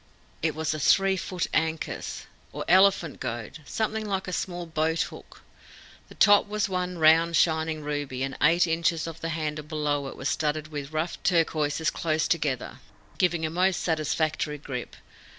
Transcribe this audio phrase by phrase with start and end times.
[0.41, 5.43] It was a three foot ankus, or elephant goad something like a small boat hook.
[6.09, 10.17] The top was one round, shining ruby, and eight inches of the handle below it
[10.17, 12.79] were studded with rough turquoises close together,
[13.19, 14.95] giving a most satisfactory grip.